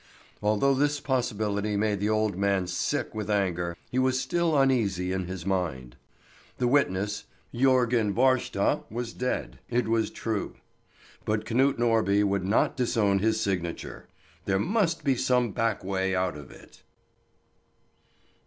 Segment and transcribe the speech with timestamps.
[0.41, 5.27] Although this possibility made the old man sick with anger, he was still uneasy in
[5.27, 5.95] his mind.
[6.57, 10.55] The witness, Jörgen Haarstad, was dead, it was true;
[11.23, 14.07] but Knut Norby would not disown his signature.
[14.45, 16.81] There must be some back way out of it.